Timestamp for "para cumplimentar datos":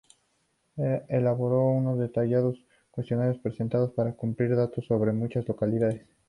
3.93-4.87